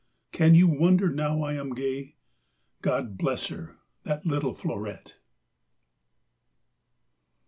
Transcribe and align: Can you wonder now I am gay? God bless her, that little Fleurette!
Can 0.31 0.55
you 0.55 0.67
wonder 0.67 1.09
now 1.11 1.43
I 1.43 1.53
am 1.53 1.75
gay? 1.75 2.15
God 2.81 3.19
bless 3.19 3.49
her, 3.49 3.77
that 4.03 4.25
little 4.25 4.55
Fleurette! 4.55 5.17